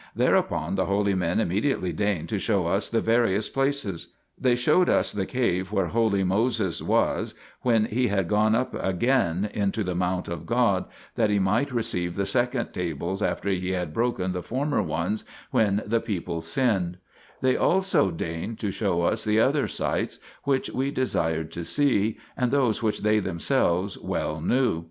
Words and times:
Thereupon 0.15 0.73
the 0.73 0.87
holy 0.87 1.13
men 1.13 1.39
immediately 1.39 1.93
deigned 1.93 2.27
to 2.29 2.39
show 2.39 2.65
us 2.65 2.89
the 2.89 3.01
various 3.01 3.47
places. 3.49 4.07
They 4.35 4.55
showed 4.55 4.89
us 4.89 5.11
the 5.11 5.27
cave 5.27 5.71
where 5.71 5.89
holy 5.89 6.23
Moses 6.23 6.81
was 6.81 7.35
when 7.61 7.85
he 7.85 8.07
had 8.07 8.27
gone 8.27 8.55
up 8.55 8.73
again 8.83 9.47
into 9.53 9.83
the 9.83 9.93
mount 9.93 10.27
of 10.27 10.47
God, 10.47 10.85
2 10.87 10.93
that 11.17 11.29
he 11.29 11.37
might 11.37 11.71
receive 11.71 12.15
the 12.15 12.25
second 12.25 12.73
tables 12.73 13.21
after 13.21 13.49
he 13.49 13.73
had 13.73 13.93
broken 13.93 14.31
the 14.31 14.41
former 14.41 14.81
ones 14.81 15.23
when 15.51 15.83
the 15.85 15.99
people 16.01 16.41
sinned; 16.41 16.97
they 17.41 17.55
also 17.55 18.09
deigned 18.09 18.57
to 18.57 18.71
show 18.71 19.03
us 19.03 19.23
the 19.23 19.39
other 19.39 19.67
sites 19.67 20.17
which 20.45 20.71
we 20.71 20.89
desired 20.89 21.51
to 21.51 21.63
see, 21.63 22.17
and 22.35 22.49
those 22.49 22.81
which 22.81 23.01
they 23.03 23.19
themselves 23.19 23.99
well 23.99 24.41
knew. 24.41 24.79